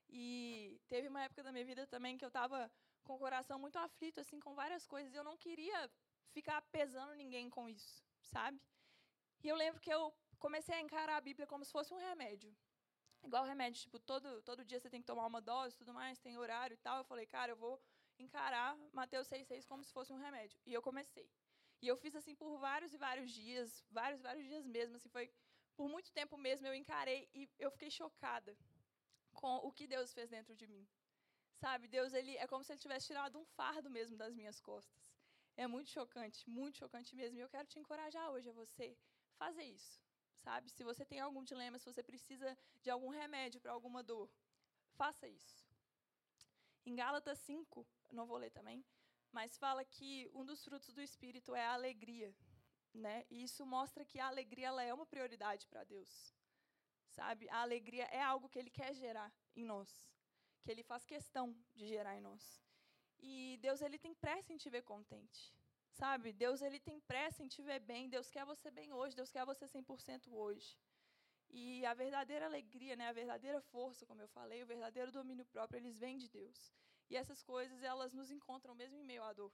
E 0.09 0.81
teve 0.87 1.09
uma 1.09 1.23
época 1.23 1.43
da 1.43 1.51
minha 1.51 1.65
vida 1.65 1.87
também 1.87 2.17
que 2.19 2.25
eu 2.25 2.29
estava 2.29 2.71
com 3.03 3.15
o 3.15 3.19
coração 3.19 3.59
muito 3.59 3.79
aflito 3.79 4.21
assim 4.21 4.39
com 4.41 4.55
várias 4.55 4.87
coisas 4.87 5.13
e 5.13 5.17
eu 5.17 5.25
não 5.25 5.37
queria 5.37 5.91
ficar 6.33 6.61
pesando 6.63 7.15
ninguém 7.15 7.49
com 7.49 7.69
isso, 7.69 8.05
sabe? 8.23 8.61
E 9.43 9.49
eu 9.49 9.57
lembro 9.57 9.81
que 9.81 9.93
eu 9.93 10.15
comecei 10.39 10.75
a 10.75 10.81
encarar 10.81 11.17
a 11.17 11.21
Bíblia 11.21 11.47
como 11.47 11.65
se 11.65 11.73
fosse 11.73 11.93
um 11.95 11.99
remédio. 11.99 12.55
Igual 13.23 13.45
remédio, 13.45 13.81
tipo, 13.81 13.99
todo, 13.99 14.43
todo 14.43 14.65
dia 14.65 14.79
você 14.79 14.91
tem 14.91 15.01
que 15.01 15.07
tomar 15.07 15.27
uma 15.27 15.41
dose 15.41 15.77
tudo 15.77 15.95
mais, 15.95 16.19
tem 16.19 16.37
horário 16.37 16.75
e 16.75 16.79
tal. 16.79 16.99
Eu 16.99 17.05
falei, 17.05 17.27
cara, 17.27 17.53
eu 17.53 17.57
vou 17.57 17.81
encarar 18.19 18.77
Mateus 18.93 19.29
6,6 19.29 19.67
como 19.67 19.85
se 19.85 19.93
fosse 19.93 20.13
um 20.13 20.17
remédio. 20.17 20.59
E 20.67 20.73
eu 20.73 20.83
comecei. 20.83 21.31
E 21.83 21.89
eu 21.89 21.97
fiz 21.97 22.15
assim 22.15 22.35
por 22.35 22.59
vários 22.59 22.95
e 22.95 22.99
vários 22.99 23.31
dias, 23.31 23.85
vários 23.91 24.21
e 24.21 24.23
vários 24.23 24.45
dias 24.45 24.67
mesmo. 24.67 24.97
Assim, 24.97 25.09
foi 25.09 25.31
por 25.77 25.89
muito 25.89 26.13
tempo 26.13 26.37
mesmo 26.37 26.67
eu 26.67 26.75
encarei 26.75 27.29
e 27.35 27.51
eu 27.59 27.71
fiquei 27.71 27.91
chocada 27.91 28.57
com 29.33 29.57
o 29.57 29.73
que 29.73 29.87
Deus 29.87 30.13
fez 30.13 30.31
dentro 30.31 30.55
de 30.55 30.67
mim. 30.67 30.87
Sabe, 31.57 31.89
Deus 31.89 32.13
ele 32.13 32.37
é 32.37 32.47
como 32.47 32.65
se 32.65 32.73
ele 32.73 32.81
tivesse 32.81 33.07
tirado 33.07 33.39
um 33.39 33.45
fardo 33.45 33.91
mesmo 33.91 34.17
das 34.17 34.35
minhas 34.35 34.61
costas. 34.61 35.13
É 35.57 35.67
muito 35.67 35.91
chocante, 35.91 36.49
muito 36.49 36.79
chocante 36.79 37.15
mesmo. 37.15 37.39
E 37.39 37.41
eu 37.41 37.49
quero 37.49 37.67
te 37.69 37.79
encorajar 37.79 38.31
hoje 38.31 38.49
a 38.49 38.53
você 38.53 38.97
fazer 39.37 39.65
isso 39.65 40.05
sabe? 40.45 40.71
Se 40.71 40.85
você 40.85 41.05
tem 41.05 41.21
algum 41.21 41.43
dilema, 41.43 41.79
se 41.79 41.87
você 41.91 42.03
precisa 42.03 42.57
de 42.83 42.91
algum 42.91 43.09
remédio 43.09 43.61
para 43.61 43.73
alguma 43.73 44.03
dor, 44.03 44.29
faça 45.01 45.27
isso. 45.27 45.67
Em 46.85 46.95
Gálatas 46.95 47.39
5, 47.39 47.87
não 48.11 48.27
vou 48.27 48.37
ler 48.37 48.51
também, 48.51 48.85
mas 49.33 49.57
fala 49.57 49.85
que 49.85 50.31
um 50.35 50.45
dos 50.45 50.65
frutos 50.65 50.93
do 50.95 51.03
Espírito 51.03 51.55
é 51.55 51.65
a 51.67 51.75
alegria. 51.75 52.35
Né? 52.93 53.27
E 53.29 53.43
isso 53.43 53.67
mostra 53.67 54.05
que 54.05 54.21
a 54.21 54.29
alegria 54.29 54.69
ela 54.69 54.83
é 54.83 54.95
uma 54.95 55.07
prioridade 55.07 55.67
para 55.67 55.83
Deus. 55.83 56.33
Sabe? 57.09 57.49
A 57.51 57.61
alegria 57.63 58.05
é 58.05 58.23
algo 58.23 58.49
que 58.49 58.59
Ele 58.59 58.71
quer 58.71 58.95
gerar 58.95 59.33
em 59.57 59.65
nós. 59.65 59.91
Que 60.63 60.71
Ele 60.71 60.85
faz 60.85 61.05
questão 61.05 61.57
de 61.75 61.89
gerar 61.89 62.17
em 62.17 62.21
nós. 62.21 62.63
E 63.19 63.59
Deus 63.61 63.81
ele 63.81 63.99
tem 63.99 64.15
pressa 64.15 64.53
em 64.53 64.57
te 64.57 64.69
ver 64.71 64.83
contente. 64.83 65.53
Sabe? 65.93 66.33
Deus 66.33 66.61
ele 66.63 66.79
tem 66.79 67.01
pressa 67.01 67.43
em 67.43 67.49
te 67.49 67.63
ver 67.63 67.81
bem. 67.81 68.09
Deus 68.09 68.31
quer 68.31 68.45
você 68.45 68.71
bem 68.71 68.93
hoje. 68.93 69.17
Deus 69.17 69.31
quer 69.31 69.45
você 69.45 69.67
100% 69.67 70.29
hoje. 70.31 70.77
E 71.51 71.87
a 71.87 71.95
verdadeira 71.95 72.47
alegria, 72.47 72.97
né, 72.97 73.09
a 73.09 73.13
verdadeira 73.13 73.61
força, 73.61 74.05
como 74.07 74.21
eu 74.21 74.29
falei, 74.29 74.63
o 74.63 74.67
verdadeiro 74.67 75.13
domínio 75.13 75.45
próprio, 75.47 75.79
eles 75.79 75.99
vêm 75.99 76.19
de 76.19 76.29
Deus. 76.29 76.73
E 77.11 77.17
essas 77.17 77.43
coisas, 77.43 77.83
elas 77.83 78.13
nos 78.13 78.31
encontram 78.31 78.75
mesmo 78.75 78.99
em 78.99 79.05
meio 79.05 79.23
à 79.23 79.33
dor. 79.33 79.53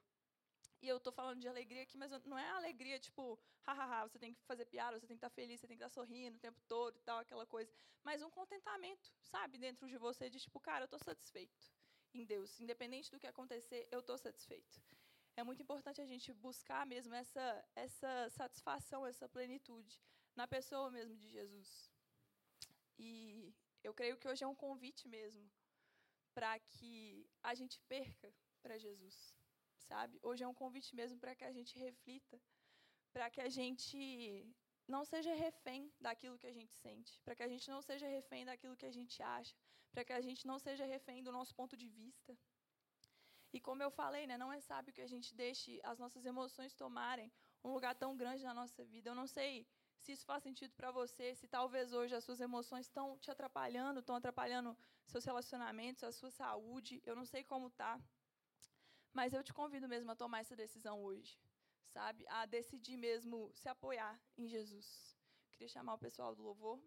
E 0.82 0.88
eu 0.88 0.96
estou 0.96 1.12
falando 1.12 1.40
de 1.40 1.48
alegria 1.48 1.82
aqui, 1.82 1.98
mas 1.98 2.10
não 2.24 2.38
é 2.38 2.48
alegria 2.50 2.98
tipo, 2.98 3.38
hahaha, 3.62 4.08
você 4.08 4.18
tem 4.18 4.32
que 4.32 4.42
fazer 4.44 4.64
piada, 4.64 4.98
você 4.98 5.06
tem 5.06 5.16
que 5.16 5.24
estar 5.24 5.30
feliz, 5.30 5.60
você 5.60 5.66
tem 5.66 5.76
que 5.76 5.84
estar 5.84 5.94
sorrindo 5.94 6.36
o 6.36 6.40
tempo 6.40 6.60
todo 6.66 6.96
e 6.96 7.02
tal, 7.02 7.18
aquela 7.18 7.46
coisa. 7.46 7.70
Mas 8.02 8.22
um 8.22 8.30
contentamento, 8.30 9.12
sabe, 9.20 9.58
dentro 9.58 9.86
de 9.88 9.98
você, 9.98 10.30
de 10.30 10.40
tipo, 10.40 10.58
cara, 10.58 10.84
eu 10.84 10.86
estou 10.86 10.98
satisfeito 10.98 11.70
em 12.14 12.24
Deus. 12.24 12.58
Independente 12.60 13.10
do 13.10 13.18
que 13.18 13.26
acontecer, 13.26 13.86
eu 13.90 14.00
estou 14.00 14.16
satisfeito 14.16 14.80
é 15.40 15.44
muito 15.44 15.62
importante 15.62 16.00
a 16.00 16.06
gente 16.06 16.32
buscar 16.32 16.86
mesmo 16.86 17.14
essa, 17.14 17.64
essa 17.74 18.28
satisfação, 18.30 19.06
essa 19.06 19.28
plenitude 19.28 19.98
na 20.36 20.46
pessoa 20.46 20.90
mesmo 20.90 21.16
de 21.16 21.28
Jesus. 21.28 21.90
E 22.98 23.52
eu 23.82 23.94
creio 23.94 24.16
que 24.18 24.28
hoje 24.28 24.44
é 24.44 24.46
um 24.46 24.54
convite 24.54 25.08
mesmo 25.08 25.50
para 26.34 26.58
que 26.58 27.26
a 27.42 27.54
gente 27.54 27.80
perca 27.88 28.32
para 28.62 28.78
Jesus, 28.78 29.34
sabe? 29.78 30.18
Hoje 30.22 30.44
é 30.44 30.48
um 30.48 30.54
convite 30.54 30.94
mesmo 30.94 31.18
para 31.18 31.34
que 31.34 31.44
a 31.44 31.52
gente 31.52 31.78
reflita, 31.78 32.40
para 33.12 33.28
que 33.30 33.40
a 33.40 33.48
gente 33.48 34.00
não 34.86 35.04
seja 35.04 35.32
refém 35.34 35.92
daquilo 36.00 36.38
que 36.38 36.46
a 36.46 36.52
gente 36.52 36.74
sente, 36.74 37.20
para 37.24 37.34
que 37.34 37.42
a 37.42 37.48
gente 37.48 37.68
não 37.68 37.80
seja 37.82 38.06
refém 38.08 38.44
daquilo 38.44 38.76
que 38.76 38.86
a 38.86 38.92
gente 38.92 39.22
acha, 39.22 39.56
para 39.92 40.04
que 40.04 40.12
a 40.12 40.20
gente 40.20 40.46
não 40.46 40.58
seja 40.58 40.84
refém 40.84 41.22
do 41.22 41.32
nosso 41.32 41.54
ponto 41.54 41.76
de 41.76 41.88
vista, 41.88 42.36
e 43.52 43.60
como 43.60 43.82
eu 43.82 43.90
falei, 43.90 44.26
né, 44.26 44.36
não 44.38 44.52
é 44.52 44.60
sábio 44.60 44.92
que 44.92 45.02
a 45.02 45.06
gente 45.06 45.34
deixe 45.34 45.80
as 45.82 45.98
nossas 45.98 46.24
emoções 46.24 46.74
tomarem 46.74 47.32
um 47.64 47.72
lugar 47.72 47.94
tão 47.94 48.16
grande 48.16 48.44
na 48.44 48.54
nossa 48.54 48.84
vida. 48.84 49.10
Eu 49.10 49.14
não 49.14 49.26
sei 49.26 49.66
se 50.00 50.12
isso 50.12 50.24
faz 50.24 50.42
sentido 50.42 50.72
para 50.74 50.90
você, 50.90 51.34
se 51.34 51.46
talvez 51.46 51.92
hoje 51.92 52.14
as 52.14 52.24
suas 52.24 52.40
emoções 52.40 52.86
estão 52.86 53.18
te 53.18 53.30
atrapalhando, 53.30 54.00
estão 54.00 54.16
atrapalhando 54.16 54.76
seus 55.06 55.24
relacionamentos, 55.24 56.02
a 56.02 56.12
sua 56.12 56.30
saúde. 56.30 57.02
Eu 57.04 57.14
não 57.14 57.26
sei 57.26 57.44
como 57.44 57.70
tá. 57.70 58.00
Mas 59.12 59.32
eu 59.32 59.42
te 59.42 59.52
convido 59.52 59.88
mesmo 59.88 60.10
a 60.10 60.16
tomar 60.16 60.40
essa 60.40 60.56
decisão 60.56 61.02
hoje, 61.02 61.38
sabe? 61.88 62.26
A 62.28 62.46
decidir 62.46 62.96
mesmo 62.96 63.50
se 63.54 63.68
apoiar 63.68 64.18
em 64.36 64.48
Jesus. 64.48 65.16
Queria 65.52 65.68
chamar 65.68 65.94
o 65.94 65.98
pessoal 65.98 66.34
do 66.34 66.42
louvor. 66.42 66.80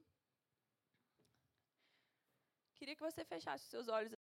Queria 2.75 2.95
que 2.95 3.03
você 3.03 3.23
fechasse 3.23 3.65
os 3.65 3.69
seus 3.69 3.87
olhos 3.87 4.13